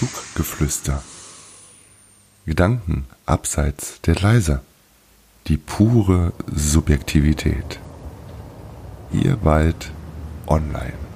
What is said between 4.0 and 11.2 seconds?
der Gleise. Die pure Subjektivität. Ihr Wald online.